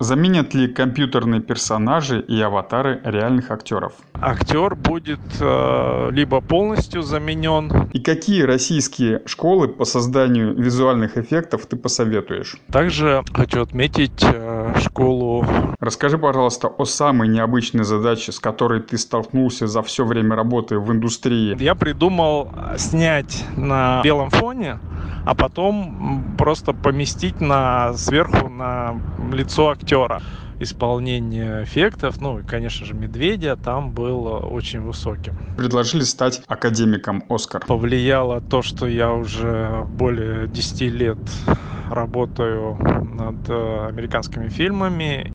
Заменят 0.00 0.54
ли 0.54 0.66
компьютерные 0.66 1.42
персонажи 1.42 2.24
и 2.26 2.40
аватары 2.40 3.02
реальных 3.04 3.50
актеров? 3.50 3.92
Актер 4.14 4.74
будет 4.74 5.20
э, 5.38 6.08
либо 6.10 6.40
полностью 6.40 7.02
заменен. 7.02 7.90
И 7.92 8.00
какие 8.00 8.40
российские 8.40 9.20
школы 9.26 9.68
по 9.68 9.84
созданию 9.84 10.54
визуальных 10.54 11.18
эффектов 11.18 11.66
ты 11.66 11.76
посоветуешь? 11.76 12.56
Также 12.72 13.22
хочу 13.34 13.60
отметить 13.60 14.22
э, 14.22 14.72
школу. 14.80 15.44
Расскажи, 15.80 16.16
пожалуйста, 16.16 16.68
о 16.68 16.86
самой 16.86 17.28
необычной 17.28 17.84
задаче, 17.84 18.32
с 18.32 18.40
которой 18.40 18.80
ты 18.80 18.96
столкнулся 18.96 19.66
за 19.66 19.82
все 19.82 20.06
время 20.06 20.34
работы 20.34 20.78
в 20.78 20.90
индустрии. 20.90 21.62
Я 21.62 21.74
придумал 21.74 22.50
снять 22.78 23.44
на 23.54 24.00
белом 24.02 24.30
фоне 24.30 24.78
а 25.24 25.34
потом 25.34 26.34
просто 26.38 26.72
поместить 26.72 27.40
на 27.40 27.92
сверху 27.94 28.48
на 28.48 28.96
лицо 29.32 29.70
актера 29.70 29.89
исполнение 30.60 31.64
эффектов, 31.64 32.20
ну 32.20 32.38
и, 32.38 32.42
конечно 32.42 32.86
же, 32.86 32.94
Медведя 32.94 33.56
там 33.56 33.92
был 33.92 34.26
очень 34.52 34.80
высоким. 34.80 35.34
Предложили 35.56 36.02
стать 36.02 36.42
академиком 36.46 37.24
Оскар. 37.28 37.64
Повлияло 37.66 38.40
то, 38.40 38.62
что 38.62 38.86
я 38.86 39.12
уже 39.12 39.86
более 39.88 40.46
10 40.48 40.80
лет 40.92 41.18
работаю 41.90 42.76
над 43.14 43.48
э, 43.48 43.86
американскими 43.88 44.48
фильмами. 44.48 45.32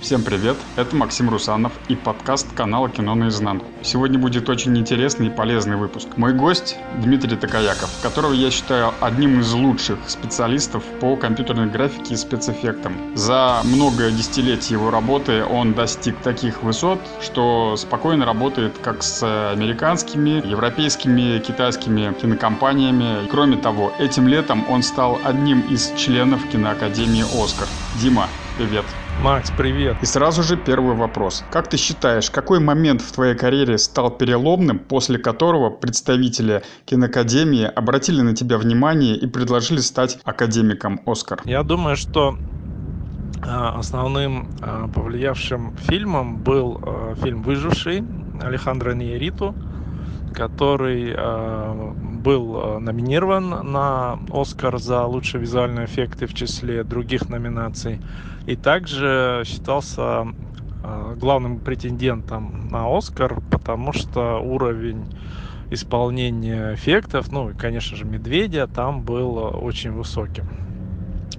Всем 0.00 0.22
привет, 0.22 0.56
это 0.76 0.94
Максим 0.94 1.30
Русанов 1.30 1.72
и 1.88 1.96
подкаст 1.96 2.46
канала 2.54 2.88
Кино 2.88 3.14
наизнанку. 3.14 3.66
Сегодня 3.82 4.18
будет 4.18 4.48
очень 4.48 4.76
интересный 4.76 5.28
и 5.28 5.30
полезный 5.30 5.76
выпуск. 5.76 6.08
Мой 6.16 6.32
гость 6.34 6.76
Дмитрий 7.02 7.36
Такаяков, 7.36 7.90
которого 8.02 8.32
я 8.32 8.50
считаю 8.50 8.92
одним 9.00 9.40
из 9.40 9.52
лучших 9.52 9.98
специалистов 10.08 10.84
по 11.00 11.16
компьютерной 11.16 11.66
графике 11.66 12.14
и 12.14 12.16
спецэффектам. 12.16 13.16
За 13.16 13.62
много 13.64 14.10
десятилетий 14.10 14.74
его 14.74 14.90
работы 14.90 15.44
он 15.44 15.72
достиг 15.72 16.18
таких 16.18 16.62
высот, 16.62 17.00
что 17.22 17.74
спокойно 17.76 18.26
работает 18.26 18.76
как 18.82 19.02
с 19.02 19.22
американскими, 19.52 20.46
европейскими, 20.46 21.38
китайскими 21.38 22.12
кинокомпаниями. 22.20 23.26
Кроме 23.28 23.56
того, 23.56 23.92
этим 23.98 24.28
летом 24.28 24.68
он 24.68 24.82
стал 24.82 25.18
одним 25.24 25.60
из 25.62 25.92
членов 25.96 26.46
киноакадемии 26.48 27.24
«Оскар». 27.42 27.66
Дима, 28.00 28.28
привет. 28.58 28.84
Макс, 29.18 29.50
привет. 29.50 30.02
И 30.02 30.06
сразу 30.06 30.42
же 30.42 30.56
первый 30.58 30.94
вопрос. 30.94 31.46
Как 31.48 31.68
ты 31.68 31.78
считаешь, 31.78 32.30
какой 32.30 32.60
момент 32.60 33.00
в 33.00 33.12
твоей 33.12 33.34
карьере 33.34 33.78
стал 33.78 34.10
переломным, 34.10 34.78
после 34.78 35.18
которого 35.18 35.70
представители 35.70 36.62
киноакадемии 36.84 37.64
обратили 37.64 38.20
на 38.20 38.36
тебя 38.36 38.58
внимание 38.58 39.16
и 39.16 39.26
предложили 39.26 39.78
стать 39.80 40.18
академиком 40.24 41.00
Оскар? 41.06 41.40
Я 41.46 41.62
думаю, 41.62 41.96
что 41.96 42.36
а, 43.42 43.78
основным 43.78 44.50
а, 44.60 44.86
повлиявшим 44.88 45.76
фильмом 45.78 46.38
был 46.38 46.78
а, 46.82 47.14
фильм 47.14 47.42
«Выживший» 47.42 48.04
Алехандро 48.42 48.92
Ниериту, 48.92 49.54
который 50.34 51.14
был 52.26 52.80
номинирован 52.80 53.70
на 53.70 54.18
Оскар 54.32 54.78
за 54.78 55.04
лучшие 55.04 55.40
визуальные 55.40 55.86
эффекты 55.86 56.26
в 56.26 56.34
числе 56.34 56.82
других 56.82 57.28
номинаций 57.28 58.00
и 58.46 58.56
также 58.56 59.44
считался 59.46 60.26
а, 60.82 61.14
главным 61.14 61.60
претендентом 61.60 62.68
на 62.68 62.88
Оскар, 62.98 63.40
потому 63.52 63.92
что 63.92 64.40
уровень 64.40 65.04
исполнения 65.70 66.74
эффектов, 66.74 67.30
ну 67.30 67.50
и, 67.50 67.54
конечно 67.54 67.96
же, 67.96 68.04
Медведя 68.04 68.66
там 68.66 69.02
был 69.02 69.36
очень 69.64 69.92
высоким. 69.92 70.48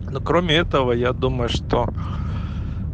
Но 0.10 0.22
кроме 0.22 0.56
этого, 0.56 0.94
я 0.94 1.12
думаю, 1.12 1.50
что 1.50 1.90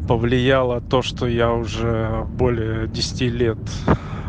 повлияло 0.08 0.82
то, 0.82 1.04
что 1.04 1.28
я 1.28 1.52
уже 1.54 2.26
более 2.28 2.88
10 2.88 3.22
лет 3.22 3.60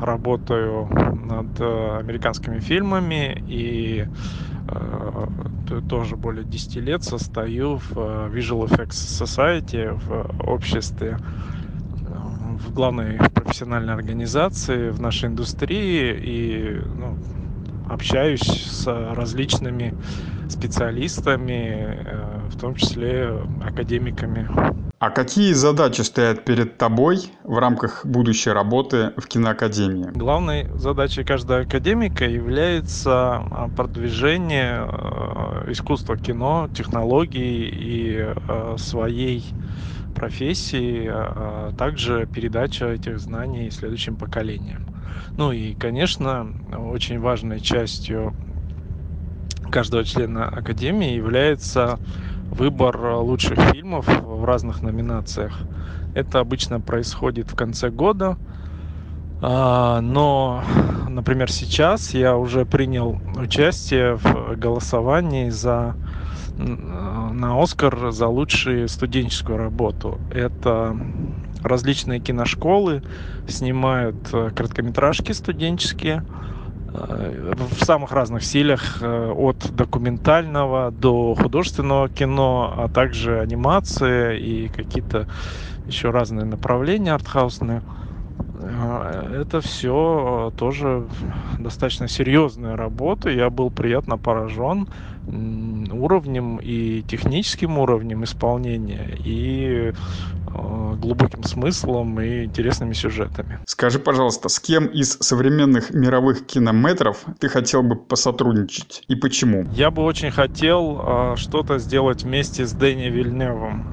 работаю 0.00 0.86
над 1.24 1.60
э, 1.60 1.98
американскими 1.98 2.58
фильмами 2.60 3.42
и 3.48 4.06
Э, 4.66 5.26
тоже 5.88 6.16
более 6.16 6.44
10 6.44 6.76
лет 6.76 7.04
состою 7.04 7.76
в 7.76 7.92
э, 7.96 8.30
Visual 8.32 8.66
Effects 8.66 9.22
Society, 9.22 9.92
в 9.92 10.48
обществе, 10.48 11.18
в 12.58 12.72
главной 12.72 13.18
профессиональной 13.34 13.92
организации 13.92 14.90
в 14.90 15.00
нашей 15.00 15.28
индустрии 15.28 16.16
и 16.16 16.80
ну, 16.96 17.18
общаюсь 17.90 18.40
с 18.40 18.86
различными 18.86 19.94
специалистами, 20.48 21.98
в 22.48 22.58
том 22.58 22.74
числе 22.74 23.38
академиками. 23.62 24.48
А 25.04 25.10
какие 25.10 25.52
задачи 25.52 26.00
стоят 26.00 26.46
перед 26.46 26.78
тобой 26.78 27.30
в 27.42 27.58
рамках 27.58 28.06
будущей 28.06 28.48
работы 28.48 29.12
в 29.18 29.26
киноакадемии? 29.26 30.10
Главной 30.14 30.66
задачей 30.72 31.24
каждого 31.24 31.60
академика 31.60 32.24
является 32.24 33.34
а, 33.50 33.68
продвижение 33.68 34.88
э, 34.90 35.72
искусства 35.72 36.16
кино, 36.16 36.70
технологий 36.72 37.68
и 37.68 38.32
э, 38.48 38.76
своей 38.78 39.44
профессии, 40.14 41.06
а, 41.06 41.68
а 41.68 41.72
также 41.72 42.26
передача 42.26 42.86
этих 42.86 43.20
знаний 43.20 43.70
следующим 43.70 44.16
поколениям. 44.16 44.86
Ну 45.36 45.52
и, 45.52 45.74
конечно, 45.74 46.50
очень 46.72 47.20
важной 47.20 47.60
частью 47.60 48.34
каждого 49.70 50.04
члена 50.04 50.48
академии 50.48 51.10
является 51.10 51.98
выбор 52.56 52.96
э, 52.96 53.14
лучших 53.16 53.58
фильмов 53.72 54.06
в 54.08 54.44
разных 54.44 54.82
номинациях. 54.82 55.58
Это 56.14 56.40
обычно 56.40 56.80
происходит 56.80 57.50
в 57.50 57.54
конце 57.54 57.90
года. 57.90 58.38
А, 59.40 60.00
но, 60.00 60.62
например, 61.08 61.50
сейчас 61.50 62.14
я 62.14 62.36
уже 62.36 62.64
принял 62.64 63.20
участие 63.36 64.16
в 64.16 64.56
голосовании 64.56 65.50
за 65.50 65.96
на 66.56 67.60
Оскар 67.60 68.12
за 68.12 68.28
лучшую 68.28 68.88
студенческую 68.88 69.58
работу. 69.58 70.20
Это 70.30 70.96
различные 71.64 72.20
киношколы 72.20 73.02
снимают 73.48 74.16
э, 74.32 74.50
короткометражки 74.54 75.32
студенческие, 75.32 76.22
Э, 76.22 76.53
в 76.94 77.84
самых 77.84 78.12
разных 78.12 78.44
стилях, 78.44 78.98
э, 79.00 79.32
от 79.32 79.74
документального 79.74 80.90
до 80.90 81.34
художественного 81.34 82.08
кино, 82.08 82.72
а 82.76 82.88
также 82.88 83.40
анимации 83.40 84.38
и 84.38 84.68
какие-то 84.68 85.26
еще 85.86 86.10
разные 86.10 86.44
направления 86.44 87.12
артхаусные. 87.12 87.82
Э, 88.60 89.40
это 89.42 89.60
все 89.60 90.52
тоже 90.56 91.06
достаточно 91.58 92.06
серьезная 92.06 92.76
работа. 92.76 93.28
Я 93.28 93.50
был 93.50 93.70
приятно 93.70 94.16
поражен 94.16 94.88
уровнем 95.26 96.58
и 96.62 97.02
техническим 97.02 97.78
уровнем 97.78 98.24
исполнения, 98.24 99.16
и 99.24 99.92
глубоким 100.54 101.42
смыслом 101.42 102.20
и 102.20 102.44
интересными 102.44 102.92
сюжетами. 102.92 103.58
Скажи, 103.66 103.98
пожалуйста, 103.98 104.48
с 104.48 104.58
кем 104.60 104.86
из 104.86 105.18
современных 105.20 105.90
мировых 105.90 106.46
кинометров 106.46 107.24
ты 107.38 107.48
хотел 107.48 107.82
бы 107.82 107.96
посотрудничать 107.96 109.04
и 109.08 109.16
почему? 109.16 109.66
Я 109.72 109.90
бы 109.90 110.02
очень 110.02 110.30
хотел 110.30 111.00
э, 111.00 111.34
что-то 111.36 111.78
сделать 111.78 112.24
вместе 112.24 112.66
с 112.66 112.72
Дэнни 112.72 113.10
Вильневым. 113.10 113.86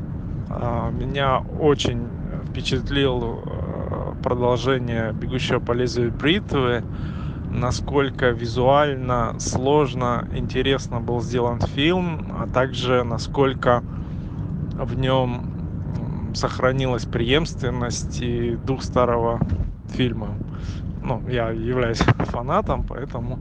Э, 0.50 0.92
меня 0.92 1.40
очень 1.40 2.08
впечатлил 2.50 3.42
э, 3.44 4.14
продолжение 4.24 5.14
«Бегущего 5.14 5.60
по 5.60 5.74
лезвию 5.74 6.12
бритвы», 6.12 6.84
насколько 7.52 8.30
визуально 8.30 9.36
сложно, 9.40 10.28
интересно 10.34 11.02
был 11.02 11.22
сделан 11.22 11.60
фильм, 11.60 12.34
а 12.40 12.48
также 12.48 13.04
насколько 13.04 13.84
в 14.74 14.98
нем 14.98 15.51
сохранилась 16.34 17.06
преемственность 17.06 18.22
и 18.22 18.58
дух 18.66 18.84
старого 18.84 19.40
фильма. 19.94 20.38
Ну, 21.04 21.24
я 21.30 21.50
являюсь 21.50 21.98
фанатом, 22.20 22.86
поэтому 22.88 23.40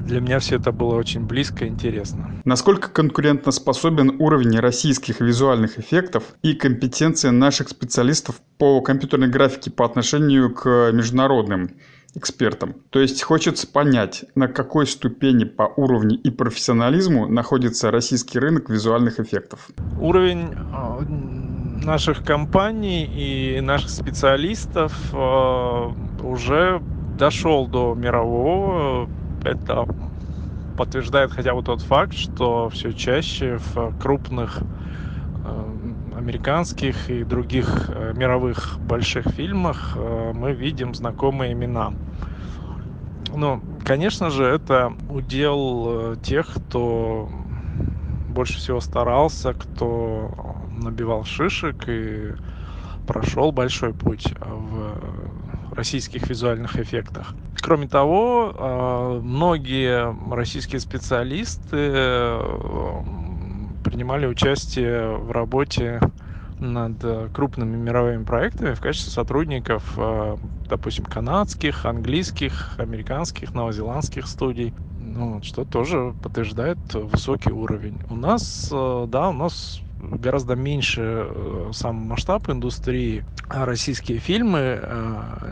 для 0.00 0.20
меня 0.20 0.38
все 0.38 0.56
это 0.56 0.72
было 0.72 0.94
очень 0.96 1.26
близко 1.26 1.64
и 1.64 1.68
интересно. 1.68 2.30
Насколько 2.44 2.88
конкурентоспособен 2.88 4.16
уровень 4.20 4.58
российских 4.58 5.20
визуальных 5.20 5.78
эффектов 5.78 6.24
и 6.42 6.54
компетенция 6.54 7.30
наших 7.30 7.68
специалистов 7.68 8.40
по 8.58 8.80
компьютерной 8.80 9.28
графике 9.28 9.70
по 9.70 9.84
отношению 9.84 10.54
к 10.54 10.90
международным 10.92 11.70
экспертам. 12.14 12.76
То 12.90 13.00
есть 13.00 13.22
хочется 13.22 13.66
понять, 13.66 14.24
на 14.34 14.48
какой 14.48 14.86
ступени 14.86 15.44
по 15.44 15.70
уровню 15.76 16.18
и 16.18 16.30
профессионализму 16.30 17.28
находится 17.28 17.90
российский 17.90 18.38
рынок 18.38 18.70
визуальных 18.70 19.20
эффектов. 19.20 19.68
Уровень 20.00 20.54
а, 20.72 20.98
наших 21.82 22.22
компаний 22.22 23.04
и 23.04 23.60
наших 23.60 23.90
специалистов 23.90 24.92
а, 25.12 25.92
уже 26.22 26.82
дошел 27.18 27.66
до 27.66 27.94
мирового. 27.94 29.08
Это 29.44 29.86
подтверждает 30.76 31.32
хотя 31.32 31.54
бы 31.54 31.62
тот 31.62 31.80
факт, 31.82 32.14
что 32.14 32.68
все 32.68 32.92
чаще 32.92 33.58
в 33.58 33.98
крупных 33.98 34.58
а, 35.44 35.76
американских 36.16 37.08
и 37.10 37.24
других 37.24 37.88
э, 37.88 38.12
мировых 38.16 38.78
больших 38.80 39.26
фильмах 39.28 39.92
э, 39.96 40.32
мы 40.34 40.52
видим 40.52 40.94
знакомые 40.94 41.52
имена. 41.52 41.92
Ну, 43.34 43.60
конечно 43.84 44.30
же, 44.30 44.44
это 44.44 44.92
удел 45.08 46.14
э, 46.14 46.16
тех, 46.22 46.48
кто 46.52 47.28
больше 48.28 48.58
всего 48.58 48.80
старался, 48.80 49.52
кто 49.52 50.55
набивал 50.76 51.24
шишек 51.24 51.88
и 51.88 52.32
прошел 53.06 53.52
большой 53.52 53.94
путь 53.94 54.26
в 54.40 55.74
российских 55.74 56.28
визуальных 56.28 56.76
эффектах. 56.76 57.34
Кроме 57.60 57.88
того, 57.88 59.20
многие 59.22 60.14
российские 60.34 60.80
специалисты 60.80 61.90
принимали 63.84 64.26
участие 64.26 65.16
в 65.16 65.30
работе 65.30 66.00
над 66.58 67.32
крупными 67.32 67.76
мировыми 67.76 68.24
проектами 68.24 68.74
в 68.74 68.80
качестве 68.80 69.12
сотрудников, 69.12 69.92
э, 69.96 70.36
допустим, 70.68 71.04
канадских, 71.04 71.84
английских, 71.84 72.74
американских, 72.78 73.54
новозеландских 73.54 74.26
студий, 74.26 74.72
ну, 74.98 75.42
что 75.42 75.64
тоже 75.64 76.14
подтверждает 76.22 76.78
высокий 76.94 77.52
уровень. 77.52 78.00
У 78.08 78.16
нас, 78.16 78.70
э, 78.72 79.04
да, 79.08 79.28
у 79.28 79.32
нас 79.34 79.82
гораздо 80.10 80.54
меньше 80.54 81.28
сам 81.72 81.96
масштаб 81.96 82.48
индустрии. 82.50 83.24
А 83.48 83.64
российские 83.64 84.18
фильмы, 84.18 84.80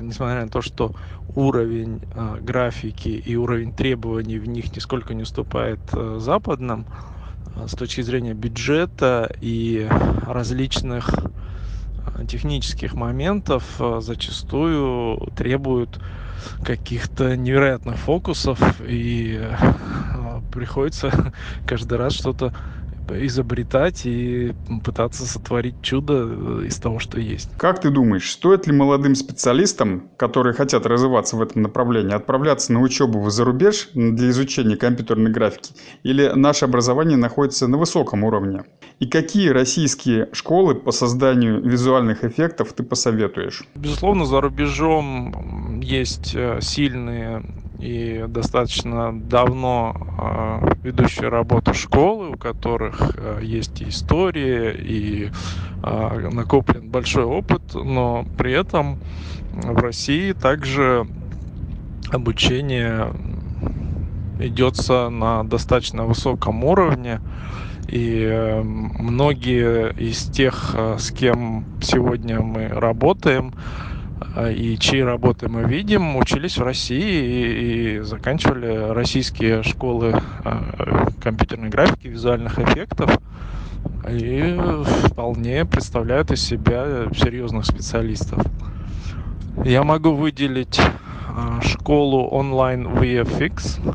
несмотря 0.01 0.43
на 0.43 0.49
то, 0.49 0.63
что 0.63 0.93
уровень 1.29 2.01
графики 2.41 3.09
и 3.09 3.37
уровень 3.37 3.73
требований 3.73 4.39
в 4.39 4.49
них 4.49 4.75
нисколько 4.75 5.15
не 5.15 5.23
уступает 5.23 5.81
западным, 6.19 6.87
с 7.67 7.73
точки 7.73 8.01
зрения 8.01 8.35
бюджета 8.35 9.31
и 9.41 9.89
различных 10.27 11.09
э, 11.09 12.27
технических 12.27 12.95
моментов 12.95 13.65
э, 13.79 14.01
зачастую 14.01 15.19
требуют 15.37 16.01
каких-то 16.63 17.37
невероятных 17.37 17.97
фокусов 17.97 18.59
и 18.81 19.39
э, 19.41 20.41
приходится 20.51 21.33
каждый 21.67 21.99
раз 21.99 22.15
что-то 22.15 22.53
изобретать 23.11 24.07
и 24.07 24.55
пытаться 24.85 25.27
сотворить 25.27 25.81
чудо 25.83 26.27
э, 26.27 26.67
из 26.67 26.79
того, 26.79 26.99
что 26.99 27.21
есть. 27.21 27.51
Как 27.57 27.81
ты 27.81 27.91
думаешь, 27.91 28.31
стоит 28.31 28.67
ли 28.67 28.73
молодым 28.73 29.15
специалистам, 29.15 30.11
которые 30.17 30.55
хотят 30.55 30.87
развиваться 30.87 31.37
в 31.37 31.43
этом 31.43 31.63
направлении, 31.63 32.15
отправляться 32.15 32.73
на 32.73 32.81
учебу 32.81 33.29
за 33.31 33.45
рубеж 33.45 33.91
для 33.95 34.31
изучения 34.31 34.77
компьютерной 34.77 35.31
графики, 35.31 35.75
или 36.03 36.33
наше 36.35 36.65
образование 36.65 37.17
находится 37.17 37.69
на 37.69 37.79
высоком 37.79 38.25
уровне? 38.25 38.65
И 39.01 39.07
какие 39.07 39.49
российские 39.49 40.29
школы 40.33 40.75
по 40.75 40.93
созданию 40.93 41.61
визуальных 41.61 42.25
эффектов 42.25 42.73
ты 42.73 42.83
посоветуешь? 42.83 43.65
Безусловно, 43.75 44.25
за 44.25 44.41
рубежом 44.41 45.81
есть 45.81 46.35
э, 46.35 46.59
сильные 46.61 47.43
и 47.79 48.25
достаточно 48.29 49.13
давно 49.13 50.61
э, 50.63 50.75
ведущие 50.83 51.29
работу 51.29 51.75
школы, 51.75 52.31
у 52.31 52.37
которых 52.37 53.01
э, 53.17 53.41
есть 53.43 53.81
и 53.81 53.89
история, 53.89 54.73
и 54.73 55.31
э, 55.83 56.29
накоплен 56.33 56.89
большой 56.89 57.25
опыт, 57.25 57.63
но 57.75 58.25
при 58.39 58.53
этом 58.53 58.99
в 59.53 59.77
России 59.79 60.33
также 60.33 61.07
обучение 62.11 63.13
идется 64.39 65.09
на 65.09 65.45
достаточно 65.45 66.05
высоком 66.05 66.65
уровне. 66.65 67.21
И 67.89 68.23
э, 68.25 68.63
многие 68.63 69.93
из 69.93 70.25
тех, 70.25 70.75
э, 70.75 70.97
с 70.99 71.11
кем 71.11 71.65
сегодня 71.83 72.41
мы 72.41 72.69
работаем, 72.69 73.53
а, 73.55 73.94
и 74.37 74.77
чьи 74.79 75.01
работы 75.01 75.49
мы 75.49 75.63
видим, 75.63 76.17
учились 76.17 76.59
в 76.59 76.63
России 76.63 76.99
и, 76.99 77.99
и 77.99 78.01
заканчивали 78.01 78.93
российские 78.93 79.63
школы 79.63 80.21
а, 80.45 81.07
компьютерной 81.23 81.69
графики, 81.69 82.09
визуальных 82.09 82.59
эффектов 82.59 83.17
и 84.09 84.59
вполне 85.05 85.65
представляют 85.65 86.33
из 86.33 86.45
себя 86.45 87.07
серьезных 87.17 87.65
специалистов. 87.65 88.45
Я 89.65 89.85
могу 89.85 90.13
выделить 90.15 90.81
а, 91.29 91.61
школу 91.63 92.27
онлайн 92.29 92.89
VFX, 92.89 93.95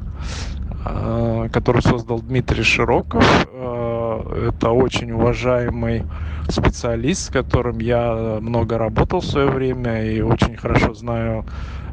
которую 1.52 1.82
создал 1.82 2.22
Дмитрий 2.22 2.64
Широков. 2.64 3.24
Это 4.20 4.72
очень 4.72 5.12
уважаемый 5.12 6.04
специалист, 6.50 7.24
с 7.24 7.30
которым 7.30 7.80
я 7.80 8.40
много 8.42 8.78
работал 8.78 9.22
в 9.22 9.26
свое 9.26 9.48
время 9.48 10.06
и 10.06 10.22
очень 10.22 10.58
хорошо 10.58 10.94
знаю 10.94 11.46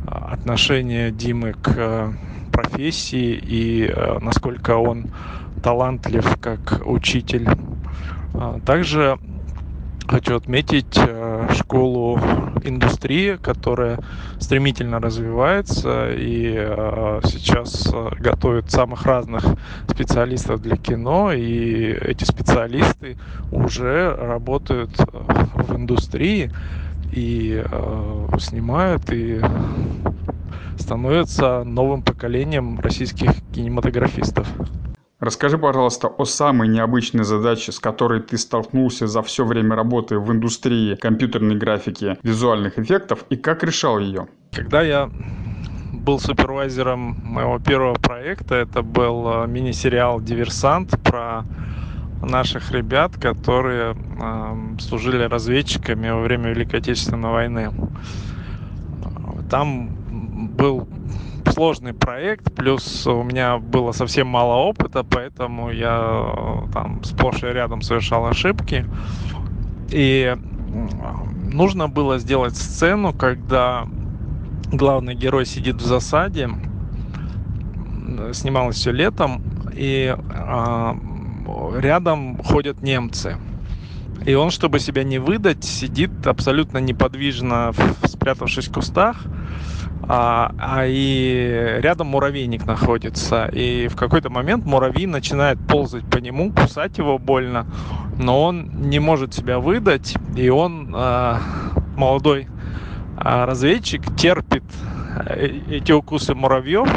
а, 0.06 0.30
отношение 0.32 1.10
Димы 1.10 1.52
к 1.52 1.72
э, 1.76 2.12
профессии 2.52 3.38
и 3.42 3.86
э, 3.86 4.18
насколько 4.20 4.76
он 4.76 5.06
талантлив 5.62 6.24
как 6.40 6.82
учитель. 6.86 7.48
А, 8.34 8.60
также 8.60 9.18
хочу 10.08 10.36
отметить 10.36 10.96
э, 10.96 11.48
школу 11.54 12.18
индустрии, 12.62 13.36
которая 13.36 13.98
стремительно 14.38 15.00
развивается 15.00 16.12
и 16.12 16.54
э, 16.56 17.20
сейчас 17.24 17.88
э, 17.92 18.10
готовит 18.18 18.70
самых 18.70 19.04
разных 19.04 19.44
специалистов 19.88 20.62
для 20.62 20.76
кино, 20.76 21.32
и 21.32 21.92
эти 21.92 22.24
специалисты 22.24 23.16
уже 23.50 24.14
работают 24.14 24.90
в 25.54 25.76
индустрии 25.76 26.50
и 27.12 27.62
снимают 28.38 29.10
и 29.12 29.40
становятся 30.78 31.64
новым 31.64 32.02
поколением 32.02 32.80
российских 32.80 33.30
кинематографистов. 33.54 34.46
Расскажи, 35.26 35.58
пожалуйста, 35.58 36.06
о 36.06 36.24
самой 36.24 36.68
необычной 36.68 37.24
задаче, 37.24 37.72
с 37.72 37.80
которой 37.80 38.20
ты 38.20 38.38
столкнулся 38.38 39.08
за 39.08 39.22
все 39.22 39.44
время 39.44 39.74
работы 39.74 40.20
в 40.20 40.30
индустрии 40.30 40.94
компьютерной 40.94 41.56
графики, 41.56 42.16
визуальных 42.22 42.78
эффектов, 42.78 43.24
и 43.28 43.34
как 43.34 43.64
решал 43.64 43.98
ее. 43.98 44.28
Когда 44.52 44.82
я 44.82 45.10
был 45.92 46.20
супервайзером 46.20 47.16
моего 47.24 47.58
первого 47.58 47.94
проекта, 47.94 48.54
это 48.54 48.82
был 48.82 49.28
э, 49.28 49.48
мини-сериал 49.48 50.20
«Диверсант» 50.20 50.96
про 51.02 51.44
наших 52.22 52.70
ребят, 52.70 53.16
которые 53.20 53.96
э, 53.96 54.78
служили 54.78 55.24
разведчиками 55.24 56.08
во 56.08 56.20
время 56.20 56.50
Великой 56.50 56.78
Отечественной 56.78 57.30
войны. 57.30 57.72
Там 59.50 59.88
был 60.56 60.86
сложный 61.56 61.94
проект, 61.94 62.54
плюс 62.54 63.06
у 63.06 63.22
меня 63.22 63.56
было 63.56 63.92
совсем 63.92 64.26
мало 64.26 64.56
опыта, 64.56 65.02
поэтому 65.02 65.70
я 65.70 66.02
э, 66.04 66.72
там 66.74 67.02
сплошь 67.02 67.42
и 67.42 67.46
рядом 67.46 67.80
совершал 67.80 68.26
ошибки. 68.26 68.84
И 69.88 70.36
нужно 71.50 71.88
было 71.88 72.18
сделать 72.18 72.58
сцену, 72.58 73.14
когда 73.14 73.88
главный 74.70 75.14
герой 75.14 75.46
сидит 75.46 75.76
в 75.76 75.86
засаде, 75.86 76.50
снималось 78.34 78.76
все 78.76 78.92
летом, 78.92 79.42
и 79.72 80.14
а, 80.34 80.94
рядом 81.78 82.36
ходят 82.42 82.82
немцы. 82.82 83.38
И 84.26 84.34
он, 84.34 84.50
чтобы 84.50 84.78
себя 84.78 85.04
не 85.04 85.18
выдать, 85.18 85.64
сидит 85.64 86.26
абсолютно 86.26 86.78
неподвижно, 86.78 87.72
спрятавшись 88.04 88.68
в 88.68 88.74
кустах 88.74 89.24
а, 90.02 90.52
а 90.58 90.84
и 90.86 91.78
рядом 91.78 92.08
муравейник 92.08 92.66
находится. 92.66 93.46
И 93.52 93.88
в 93.88 93.96
какой-то 93.96 94.30
момент 94.30 94.64
муравей 94.64 95.06
начинает 95.06 95.58
ползать 95.66 96.04
по 96.04 96.18
нему, 96.18 96.52
кусать 96.52 96.98
его 96.98 97.18
больно, 97.18 97.66
но 98.18 98.42
он 98.44 98.70
не 98.88 98.98
может 98.98 99.34
себя 99.34 99.58
выдать, 99.58 100.14
и 100.36 100.48
он 100.48 100.92
а, 100.94 101.40
молодой 101.96 102.48
а, 103.16 103.46
разведчик 103.46 104.02
терпит 104.16 104.64
э, 105.26 105.46
эти 105.70 105.92
укусы 105.92 106.34
муравьев 106.34 106.88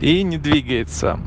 и 0.00 0.22
не 0.22 0.38
двигается. 0.38 1.20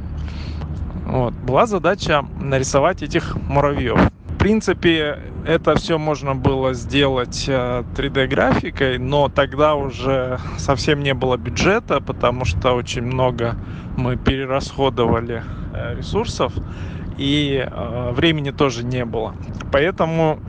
Вот. 1.06 1.34
Была 1.34 1.66
задача 1.66 2.26
нарисовать 2.40 3.04
этих 3.04 3.36
муравьев 3.36 4.00
принципе, 4.42 5.20
это 5.46 5.76
все 5.76 6.00
можно 6.00 6.34
было 6.36 6.74
сделать 6.74 7.48
3D-графикой, 7.48 8.96
э, 8.96 9.00
но 9.00 9.30
тогда 9.30 9.76
уже 9.76 10.40
совсем 10.58 11.02
не 11.04 11.14
было 11.14 11.38
бюджета, 11.38 12.02
потому 12.02 12.44
что 12.46 12.74
очень 12.74 13.04
много 13.04 13.56
мы 13.98 14.18
перерасходовали 14.18 15.44
э, 15.74 15.96
ресурсов, 15.96 16.54
и 17.20 17.64
э, 17.64 18.12
времени 18.14 18.50
тоже 18.50 18.84
не 18.84 19.06
было. 19.06 19.36
Поэтому 19.72 20.40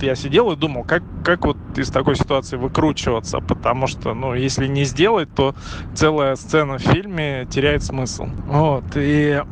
я 0.00 0.14
сидел 0.14 0.50
и 0.52 0.56
думал, 0.56 0.84
как, 0.84 1.02
как 1.22 1.44
вот 1.44 1.58
из 1.76 1.90
такой 1.90 2.16
ситуации 2.16 2.56
выкручиваться, 2.56 3.40
потому 3.40 3.86
что, 3.86 4.14
ну, 4.14 4.34
если 4.34 4.66
не 4.66 4.84
сделать, 4.84 5.28
то 5.34 5.54
целая 5.94 6.36
сцена 6.36 6.78
в 6.78 6.80
фильме 6.80 7.46
теряет 7.50 7.82
смысл. 7.82 8.28
Вот, 8.46 8.84
и 8.96 9.42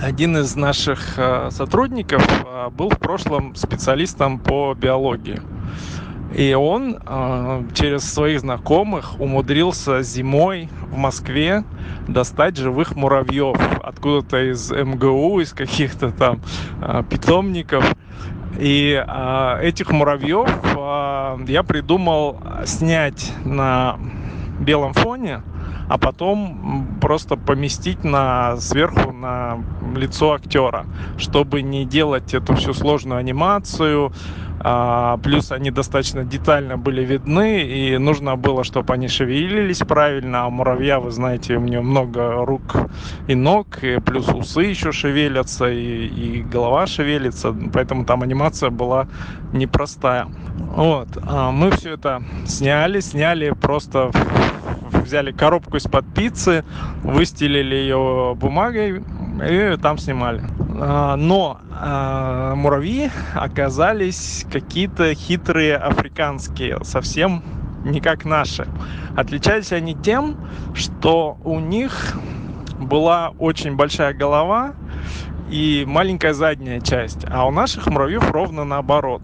один 0.00 0.36
из 0.36 0.56
наших 0.56 1.18
э, 1.18 1.50
сотрудников 1.50 2.26
э, 2.44 2.70
был 2.70 2.90
в 2.90 2.98
прошлом 2.98 3.54
специалистом 3.54 4.38
по 4.38 4.74
биологии. 4.74 5.40
И 6.34 6.54
он 6.54 6.96
э, 6.96 7.62
через 7.74 8.10
своих 8.10 8.40
знакомых 8.40 9.20
умудрился 9.20 10.02
зимой 10.02 10.68
в 10.90 10.96
Москве 10.96 11.64
достать 12.08 12.56
живых 12.56 12.96
муравьев 12.96 13.56
откуда-то 13.82 14.50
из 14.50 14.70
МГУ, 14.70 15.40
из 15.40 15.52
каких-то 15.52 16.10
там 16.10 16.40
питомников. 17.08 17.94
И 18.58 19.02
этих 19.62 19.90
муравьев 19.92 20.48
я 21.48 21.62
придумал 21.62 22.38
снять 22.66 23.32
на 23.44 23.98
белом 24.60 24.92
фоне, 24.92 25.42
а 25.88 25.98
потом 25.98 26.98
просто 27.00 27.36
поместить 27.36 28.04
на 28.04 28.56
сверху 28.56 29.12
на 29.12 29.58
лицо 29.96 30.32
актера, 30.32 30.86
чтобы 31.18 31.62
не 31.62 31.84
делать 31.84 32.34
эту 32.34 32.54
всю 32.54 32.74
сложную 32.74 33.18
анимацию, 33.18 34.12
а, 34.64 35.16
плюс 35.18 35.50
они 35.50 35.70
достаточно 35.72 36.24
детально 36.24 36.78
были 36.78 37.04
видны, 37.04 37.62
и 37.62 37.98
нужно 37.98 38.36
было, 38.36 38.62
чтобы 38.62 38.94
они 38.94 39.08
шевелились 39.08 39.78
правильно, 39.78 40.44
а 40.44 40.50
муравья, 40.50 41.00
вы 41.00 41.10
знаете, 41.10 41.56
у 41.56 41.60
него 41.60 41.82
много 41.82 42.44
рук 42.44 42.76
и 43.26 43.34
ног, 43.34 43.82
и 43.82 43.98
плюс 43.98 44.28
усы 44.28 44.62
еще 44.62 44.92
шевелятся, 44.92 45.68
и, 45.68 46.06
и 46.06 46.42
голова 46.42 46.86
шевелится, 46.86 47.52
поэтому 47.72 48.04
там 48.04 48.22
анимация 48.22 48.70
была 48.70 49.08
непростая. 49.52 50.28
Вот, 50.76 51.08
а 51.22 51.50
мы 51.50 51.72
все 51.72 51.94
это 51.94 52.22
сняли, 52.46 53.00
сняли 53.00 53.50
просто 53.50 54.12
взяли 55.02 55.32
коробку 55.32 55.76
из-под 55.76 56.06
пиццы, 56.14 56.64
выстелили 57.02 57.74
ее 57.74 58.34
бумагой 58.36 59.02
и 59.48 59.76
там 59.80 59.98
снимали. 59.98 60.42
А, 60.80 61.16
но 61.16 61.60
а, 61.70 62.54
муравьи 62.54 63.10
оказались 63.34 64.46
какие-то 64.50 65.14
хитрые 65.14 65.76
африканские, 65.76 66.78
совсем 66.84 67.42
не 67.84 68.00
как 68.00 68.24
наши. 68.24 68.66
Отличались 69.16 69.72
они 69.72 69.94
тем, 69.94 70.36
что 70.74 71.38
у 71.44 71.60
них 71.60 72.16
была 72.78 73.32
очень 73.38 73.76
большая 73.76 74.14
голова 74.14 74.74
и 75.50 75.84
маленькая 75.86 76.32
задняя 76.32 76.80
часть, 76.80 77.24
а 77.28 77.46
у 77.46 77.50
наших 77.50 77.86
муравьев 77.86 78.30
ровно 78.30 78.64
наоборот. 78.64 79.22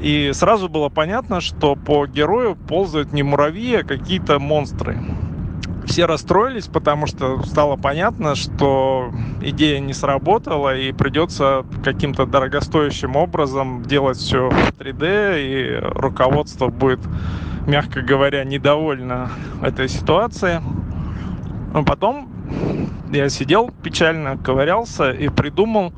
И 0.00 0.32
сразу 0.34 0.68
было 0.68 0.88
понятно, 0.88 1.40
что 1.40 1.76
по 1.76 2.06
герою 2.06 2.56
ползают 2.56 3.12
не 3.12 3.22
муравьи, 3.22 3.76
а 3.76 3.84
какие-то 3.84 4.38
монстры 4.38 4.98
все 5.86 6.06
расстроились, 6.06 6.66
потому 6.66 7.06
что 7.06 7.42
стало 7.44 7.76
понятно, 7.76 8.34
что 8.34 9.10
идея 9.40 9.80
не 9.80 9.92
сработала 9.92 10.76
и 10.76 10.92
придется 10.92 11.64
каким-то 11.84 12.26
дорогостоящим 12.26 13.16
образом 13.16 13.82
делать 13.82 14.18
все 14.18 14.50
в 14.50 14.80
3D, 14.80 15.40
и 15.40 15.80
руководство 15.80 16.68
будет, 16.68 17.00
мягко 17.66 18.00
говоря, 18.00 18.44
недовольно 18.44 19.30
этой 19.62 19.88
ситуации. 19.88 20.60
Но 21.72 21.84
потом 21.84 22.28
я 23.12 23.28
сидел 23.28 23.70
печально, 23.82 24.36
ковырялся 24.38 25.10
и 25.10 25.28
придумал 25.28 25.92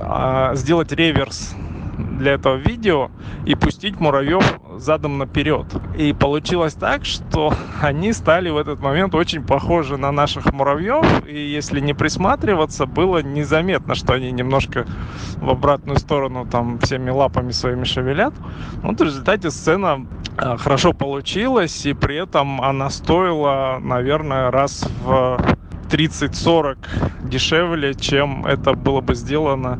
а, 0.00 0.54
сделать 0.54 0.92
реверс 0.92 1.54
для 2.18 2.32
этого 2.32 2.56
видео 2.56 3.10
и 3.46 3.54
пустить 3.54 4.00
муравьев 4.00 4.44
задом 4.76 5.18
наперед. 5.18 5.66
И 5.96 6.12
получилось 6.12 6.74
так, 6.74 7.04
что 7.04 7.52
они 7.80 8.12
стали 8.12 8.50
в 8.50 8.56
этот 8.56 8.80
момент 8.80 9.14
очень 9.14 9.44
похожи 9.44 9.96
на 9.96 10.12
наших 10.12 10.52
муравьев, 10.52 11.26
и 11.26 11.38
если 11.38 11.80
не 11.80 11.94
присматриваться, 11.94 12.86
было 12.86 13.22
незаметно, 13.22 13.94
что 13.94 14.14
они 14.14 14.30
немножко 14.32 14.86
в 15.36 15.50
обратную 15.50 15.98
сторону 15.98 16.46
там 16.50 16.78
всеми 16.78 17.10
лапами 17.10 17.50
своими 17.52 17.84
шевелят. 17.84 18.34
Вот 18.82 19.00
в 19.00 19.04
результате 19.04 19.50
сцена 19.50 20.06
а, 20.36 20.56
хорошо 20.56 20.92
получилась, 20.92 21.86
и 21.86 21.92
при 21.92 22.16
этом 22.16 22.60
она 22.60 22.90
стоила, 22.90 23.78
наверное, 23.80 24.50
раз 24.50 24.88
в 25.04 25.38
30-40 25.90 26.78
дешевле, 27.24 27.94
чем 27.94 28.46
это 28.46 28.72
было 28.72 29.00
бы 29.00 29.14
сделано 29.14 29.78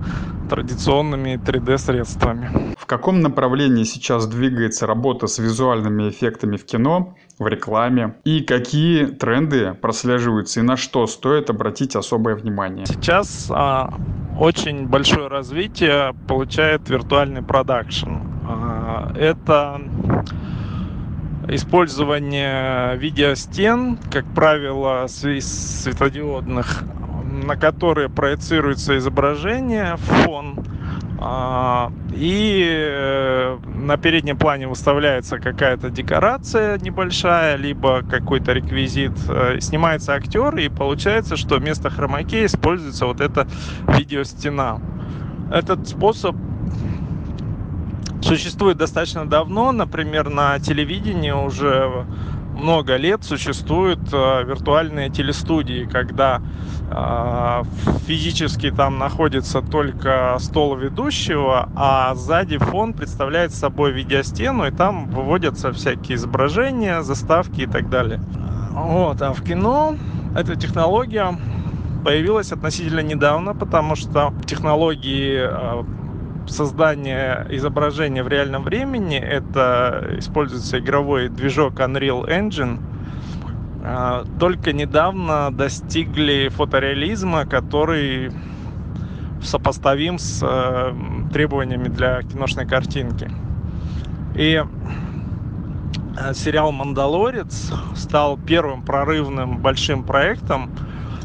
традиционными 0.52 1.40
3D-средствами. 1.42 2.74
В 2.78 2.84
каком 2.84 3.22
направлении 3.22 3.84
сейчас 3.84 4.26
двигается 4.26 4.86
работа 4.86 5.26
с 5.26 5.38
визуальными 5.38 6.10
эффектами 6.10 6.58
в 6.58 6.66
кино, 6.66 7.14
в 7.38 7.46
рекламе? 7.46 8.16
И 8.24 8.40
какие 8.40 9.06
тренды 9.06 9.72
прослеживаются 9.72 10.60
и 10.60 10.62
на 10.62 10.76
что 10.76 11.06
стоит 11.06 11.48
обратить 11.48 11.96
особое 11.96 12.34
внимание? 12.34 12.84
Сейчас 12.84 13.50
а, 13.50 13.94
очень 14.38 14.86
большое 14.86 15.28
развитие 15.28 16.14
получает 16.28 16.86
виртуальный 16.90 17.42
продакшн. 17.42 18.16
А, 18.46 19.10
это 19.16 19.80
использование 21.48 22.98
видеостен, 22.98 23.98
как 24.10 24.26
правило, 24.34 25.06
светодиодных, 25.08 26.84
на 27.42 27.56
которые 27.56 28.08
проецируется 28.08 28.96
изображение, 28.96 29.96
фон, 29.96 30.64
а, 31.24 31.92
и 32.12 32.66
э, 32.68 33.58
на 33.76 33.96
переднем 33.96 34.36
плане 34.36 34.66
выставляется 34.66 35.38
какая-то 35.38 35.88
декорация 35.88 36.78
небольшая, 36.78 37.56
либо 37.56 38.02
какой-то 38.02 38.52
реквизит. 38.52 39.12
Э, 39.28 39.60
снимается 39.60 40.14
актер, 40.14 40.56
и 40.56 40.68
получается, 40.68 41.36
что 41.36 41.56
вместо 41.56 41.90
хромаке 41.90 42.46
используется 42.46 43.06
вот 43.06 43.20
эта 43.20 43.46
видеостена. 43.86 44.80
Этот 45.52 45.86
способ 45.86 46.34
существует 48.20 48.76
достаточно 48.78 49.24
давно. 49.24 49.70
Например, 49.70 50.28
на 50.28 50.58
телевидении 50.58 51.30
уже 51.30 52.04
много 52.54 52.96
лет 52.96 53.24
существуют 53.24 54.00
э, 54.12 54.44
виртуальные 54.44 55.10
телестудии, 55.10 55.88
когда 55.90 56.40
э, 56.90 57.62
физически 58.06 58.70
там 58.70 58.98
находится 58.98 59.62
только 59.62 60.36
стол 60.38 60.76
ведущего, 60.76 61.68
а 61.74 62.14
сзади 62.14 62.58
фон 62.58 62.94
представляет 62.94 63.52
собой 63.52 63.92
видеостену, 63.92 64.66
и 64.66 64.70
там 64.70 65.06
выводятся 65.08 65.72
всякие 65.72 66.16
изображения, 66.16 67.02
заставки 67.02 67.62
и 67.62 67.66
так 67.66 67.88
далее. 67.88 68.20
Вот, 68.72 69.20
а 69.22 69.32
в 69.32 69.42
кино 69.42 69.96
эта 70.36 70.56
технология 70.56 71.36
появилась 72.04 72.52
относительно 72.52 73.00
недавно, 73.00 73.54
потому 73.54 73.96
что 73.96 74.32
технологии 74.46 75.46
создания 76.46 77.46
изображения 77.50 78.22
в 78.22 78.28
реальном 78.28 78.64
времени. 78.64 79.18
Это 79.18 80.14
используется 80.18 80.78
игровой 80.78 81.28
движок 81.28 81.74
Unreal 81.74 82.28
Engine. 82.28 82.80
А, 83.84 84.24
только 84.38 84.72
недавно 84.72 85.50
достигли 85.50 86.48
фотореализма, 86.48 87.46
который 87.46 88.32
сопоставим 89.42 90.18
с 90.18 90.40
э, 90.42 90.94
требованиями 91.32 91.88
для 91.88 92.22
киношной 92.22 92.66
картинки. 92.66 93.28
И 94.34 94.62
э, 96.16 96.34
сериал 96.34 96.72
«Мандалорец» 96.72 97.72
стал 97.96 98.38
первым 98.38 98.82
прорывным 98.82 99.58
большим 99.58 100.04
проектом, 100.04 100.70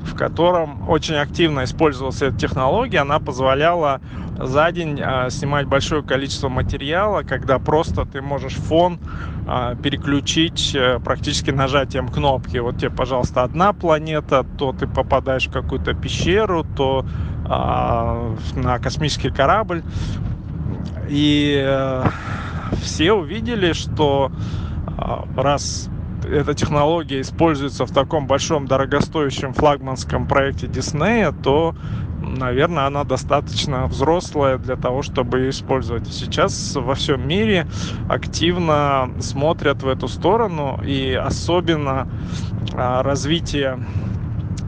в 0.08 0.16
котором 0.16 0.90
очень 0.90 1.16
активно 1.16 1.66
использовалась 1.66 2.22
эта 2.22 2.38
технология. 2.38 3.00
Она 3.00 3.20
позволяла 3.20 4.02
за 4.40 4.72
день 4.72 5.00
а, 5.04 5.30
снимать 5.30 5.68
большое 5.68 6.04
количество 6.04 6.50
материала, 6.50 7.24
когда 7.24 7.60
просто 7.60 8.06
ты 8.06 8.22
можешь 8.22 8.54
фон 8.54 9.00
а, 9.48 9.76
переключить 9.76 10.76
а, 10.76 11.00
практически 11.00 11.52
нажатием 11.52 12.08
кнопки. 12.08 12.58
Вот 12.58 12.78
тебе, 12.78 12.90
пожалуйста, 12.90 13.44
одна 13.44 13.74
планета, 13.74 14.46
то 14.58 14.74
ты 14.74 14.88
попадаешь 14.88 15.48
в 15.48 15.52
какую-то 15.52 15.94
пещеру, 15.94 16.66
то 16.76 17.06
а, 17.46 18.36
на 18.56 18.80
космический 18.80 19.30
корабль. 19.30 19.84
И 21.10 21.62
а, 21.66 22.10
все 22.82 23.14
увидели, 23.14 23.74
что 23.74 24.32
раз 25.36 25.90
эта 26.31 26.53
технология 26.53 27.22
используется 27.22 27.86
в 27.86 27.91
таком 27.91 28.27
большом 28.27 28.67
дорогостоящем 28.67 29.53
флагманском 29.53 30.27
проекте 30.27 30.67
Диснея, 30.67 31.31
то 31.31 31.75
наверное, 32.22 32.86
она 32.86 33.03
достаточно 33.03 33.88
взрослая 33.88 34.57
для 34.57 34.75
того, 34.75 35.01
чтобы 35.01 35.39
ее 35.39 35.50
использовать. 35.51 36.07
Сейчас 36.07 36.75
во 36.75 36.96
всем 36.96 37.27
мире 37.27 37.67
активно 38.10 39.12
смотрят 39.19 39.84
в 39.84 39.88
эту 39.88 40.07
сторону, 40.07 40.79
и 40.86 41.13
особенно 41.13 42.07
а, 42.74 43.03
развитие 43.03 43.79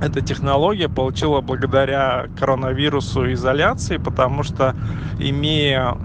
эта 0.02 0.22
технология 0.22 0.88
получила 0.88 1.42
благодаря 1.42 2.28
коронавирусу 2.40 3.32
изоляции, 3.34 3.98
потому 3.98 4.44
что 4.44 4.76
имея 5.20 5.98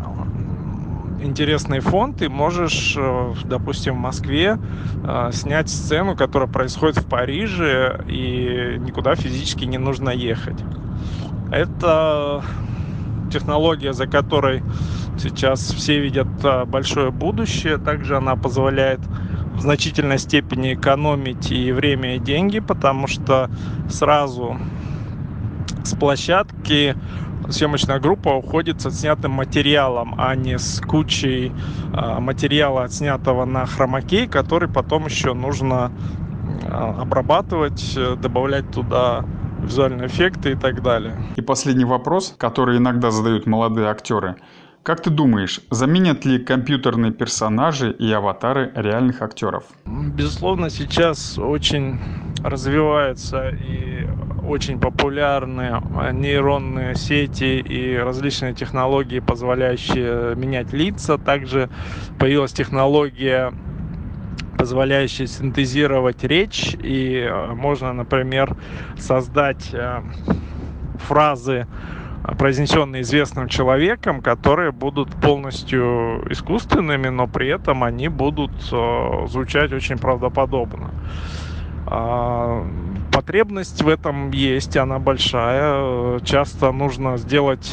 интересный 1.24 1.80
фон, 1.80 2.14
ты 2.14 2.28
можешь, 2.28 2.94
э, 2.96 3.34
допустим, 3.44 3.94
в 3.94 3.98
Москве 3.98 4.58
э, 5.04 5.30
снять 5.32 5.68
сцену, 5.68 6.16
которая 6.16 6.48
происходит 6.48 6.98
в 6.98 7.08
Париже, 7.08 8.04
и 8.08 8.76
никуда 8.78 9.14
физически 9.14 9.64
не 9.64 9.78
нужно 9.78 10.10
ехать. 10.10 10.58
Это 11.50 12.42
технология, 13.32 13.92
за 13.92 14.06
которой 14.06 14.62
сейчас 15.18 15.60
все 15.60 16.00
видят 16.00 16.28
а, 16.42 16.64
большое 16.64 17.10
будущее. 17.10 17.78
Также 17.78 18.16
она 18.16 18.36
позволяет 18.36 19.00
в 19.54 19.60
значительной 19.60 20.18
степени 20.18 20.74
экономить 20.74 21.50
и 21.50 21.72
время, 21.72 22.16
и 22.16 22.18
деньги, 22.18 22.60
потому 22.60 23.06
что 23.06 23.50
сразу 23.88 24.58
с 25.84 25.94
площадки 25.94 26.96
съемочная 27.50 27.98
группа 27.98 28.30
уходит 28.30 28.80
с 28.80 28.86
отснятым 28.86 29.32
материалом, 29.32 30.14
а 30.18 30.34
не 30.34 30.58
с 30.58 30.80
кучей 30.80 31.52
э, 31.92 32.20
материала, 32.20 32.84
отснятого 32.84 33.44
на 33.44 33.66
хромакей, 33.66 34.26
который 34.28 34.68
потом 34.68 35.06
еще 35.06 35.34
нужно 35.34 35.92
э, 36.62 36.68
обрабатывать, 36.68 37.96
добавлять 38.20 38.70
туда 38.70 39.24
визуальные 39.62 40.08
эффекты 40.08 40.52
и 40.52 40.54
так 40.54 40.82
далее. 40.82 41.16
И 41.36 41.40
последний 41.42 41.84
вопрос, 41.84 42.34
который 42.36 42.78
иногда 42.78 43.10
задают 43.10 43.46
молодые 43.46 43.88
актеры. 43.88 44.36
Как 44.82 45.00
ты 45.00 45.08
думаешь, 45.08 45.60
заменят 45.70 46.26
ли 46.26 46.38
компьютерные 46.38 47.10
персонажи 47.10 47.90
и 47.90 48.12
аватары 48.12 48.70
реальных 48.74 49.22
актеров? 49.22 49.64
Безусловно, 49.86 50.68
сейчас 50.68 51.38
очень 51.38 51.98
развиваются 52.44 53.48
и 53.48 54.06
очень 54.46 54.78
популярны 54.78 55.80
нейронные 56.12 56.94
сети 56.94 57.58
и 57.58 57.96
различные 57.96 58.52
технологии, 58.52 59.18
позволяющие 59.18 60.36
менять 60.36 60.72
лица. 60.72 61.18
Также 61.18 61.70
появилась 62.18 62.52
технология 62.52 63.52
позволяющая 64.56 65.26
синтезировать 65.26 66.22
речь 66.24 66.76
и 66.80 67.26
э, 67.28 67.52
можно 67.54 67.92
например 67.92 68.56
создать 68.96 69.70
э, 69.72 70.00
фразы 71.00 71.66
произнесенные 72.38 73.02
известным 73.02 73.48
человеком, 73.48 74.22
которые 74.22 74.72
будут 74.72 75.10
полностью 75.10 76.24
искусственными, 76.30 77.08
но 77.08 77.26
при 77.26 77.48
этом 77.48 77.84
они 77.84 78.08
будут 78.08 78.52
э, 78.72 79.26
звучать 79.28 79.72
очень 79.72 79.98
правдоподобно. 79.98 80.90
А, 81.86 82.66
потребность 83.12 83.82
в 83.82 83.88
этом 83.88 84.30
есть, 84.30 84.76
она 84.76 84.98
большая. 84.98 86.20
Часто 86.20 86.72
нужно 86.72 87.16
сделать 87.16 87.70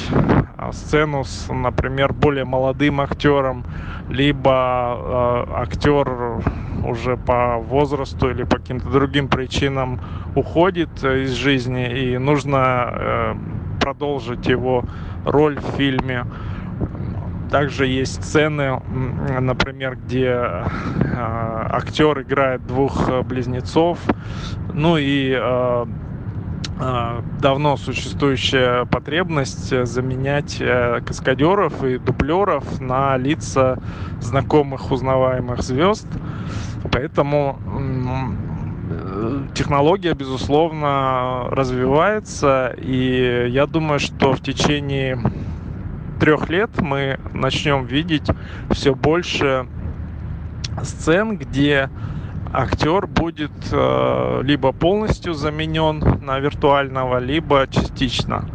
а, 0.58 0.72
сцену 0.74 1.24
с, 1.24 1.51
например, 1.51 2.13
более 2.13 2.46
молодым 2.46 3.01
актером, 3.01 3.63
либо 4.10 4.98
э, 4.98 5.53
актер 5.56 6.41
уже 6.86 7.18
по 7.18 7.58
возрасту 7.58 8.30
или 8.30 8.44
по 8.44 8.58
каким-то 8.58 8.89
другим 8.89 9.27
причинам 9.27 10.01
уходит 10.36 11.03
из 11.03 11.32
жизни, 11.32 11.89
и 11.91 12.18
нужно 12.18 12.89
э, 12.91 13.36
продолжить 13.82 14.48
его 14.48 14.84
роль 15.25 15.60
в 15.60 15.77
фильме. 15.77 16.25
Также 17.51 17.86
есть 17.86 18.24
сцены, 18.24 18.81
например, 19.41 19.98
где 19.98 20.27
э, 20.27 20.63
актер 21.70 22.22
играет 22.22 22.65
двух 22.65 23.10
э, 23.10 23.24
близнецов. 23.24 24.00
Ну 24.74 24.96
и 24.96 25.38
э, 25.38 25.86
давно 27.41 27.75
существующая 27.75 28.86
потребность 28.86 29.86
заменять 29.86 30.63
каскадеров 31.05 31.84
и 31.84 31.98
дублеров 31.98 32.79
на 32.79 33.17
лица 33.17 33.77
знакомых 34.22 34.89
узнаваемых 34.89 35.62
звезд. 35.62 36.08
Поэтому 36.91 37.60
технология, 39.53 40.13
безусловно, 40.13 41.50
развивается, 41.51 42.74
и 42.77 43.48
я 43.50 43.67
думаю, 43.67 44.00
что 44.00 44.34
в 44.34 44.41
течение 44.41 45.20
трех 46.21 46.49
лет 46.49 46.69
мы 46.79 47.19
начнем 47.33 47.85
видеть 47.85 48.29
все 48.69 48.93
больше 48.93 49.65
сцен, 50.84 51.36
где 51.36 51.89
актер 52.53 53.07
будет 53.07 53.51
э, 53.71 54.41
либо 54.43 54.71
полностью 54.71 55.34
заменен 55.34 56.19
на 56.23 56.38
виртуального, 56.38 57.17
либо 57.17 57.65
частично. 57.65 58.45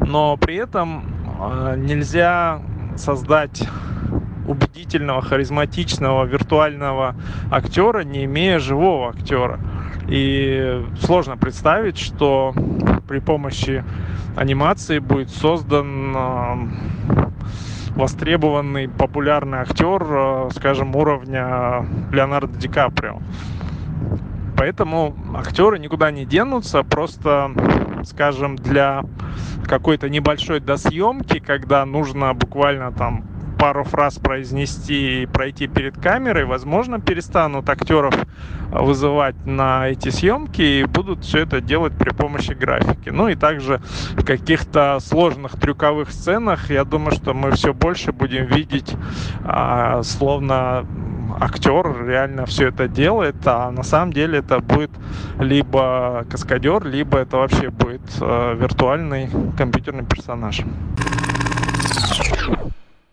Но 0.00 0.38
при 0.38 0.56
этом 0.56 1.04
э, 1.38 1.74
нельзя 1.76 2.62
создать 2.96 3.68
убедительного, 4.48 5.20
харизматичного 5.20 6.24
виртуального 6.24 7.16
актера, 7.50 8.00
не 8.02 8.24
имея 8.24 8.58
живого 8.58 9.10
актера. 9.10 9.60
И 10.08 10.82
сложно 11.02 11.36
представить, 11.36 11.98
что 11.98 12.54
при 13.06 13.18
помощи 13.18 13.84
анимации 14.36 15.00
будет 15.00 15.28
создан 15.28 16.16
э, 16.16 16.99
востребованный 18.00 18.88
популярный 18.88 19.58
актер, 19.58 20.02
э, 20.02 20.48
скажем, 20.54 20.96
уровня 20.96 21.84
Леонардо 22.10 22.58
Ди 22.58 22.66
Каприо. 22.68 23.20
Поэтому 24.56 25.14
актеры 25.34 25.78
никуда 25.78 26.10
не 26.10 26.24
денутся, 26.24 26.82
просто, 26.82 27.50
скажем, 28.04 28.56
для 28.56 29.04
какой-то 29.66 30.08
небольшой 30.08 30.60
досъемки, 30.60 31.38
когда 31.38 31.84
нужно 31.86 32.34
буквально 32.34 32.90
там 32.92 33.24
пару 33.58 33.84
фраз 33.84 34.18
произнести 34.18 35.22
и 35.22 35.26
пройти 35.26 35.66
перед 35.66 35.98
камерой, 35.98 36.44
возможно, 36.44 37.00
перестанут 37.00 37.68
актеров 37.68 38.14
вызывать 38.70 39.34
на 39.46 39.88
эти 39.88 40.10
съемки 40.10 40.62
и 40.62 40.84
будут 40.84 41.24
все 41.24 41.40
это 41.40 41.60
делать 41.60 41.92
при 41.98 42.10
помощи 42.10 42.52
графики. 42.52 43.08
Ну 43.10 43.28
и 43.28 43.34
также 43.34 43.80
в 44.12 44.24
каких-то 44.24 44.98
сложных 45.00 45.58
трюковых 45.58 46.10
сценах, 46.10 46.70
я 46.70 46.84
думаю, 46.84 47.12
что 47.12 47.34
мы 47.34 47.50
все 47.52 47.74
больше 47.74 48.12
будем 48.12 48.46
видеть 48.46 48.94
а, 49.44 50.02
словно 50.02 50.86
актер 51.40 52.06
реально 52.06 52.46
все 52.46 52.68
это 52.68 52.88
делает, 52.88 53.36
а 53.44 53.70
на 53.70 53.82
самом 53.82 54.12
деле 54.12 54.38
это 54.38 54.60
будет 54.60 54.90
либо 55.38 56.24
каскадер, 56.30 56.84
либо 56.84 57.18
это 57.18 57.38
вообще 57.38 57.70
будет 57.70 58.02
э, 58.20 58.56
виртуальный 58.58 59.30
компьютерный 59.56 60.04
персонаж. 60.04 60.62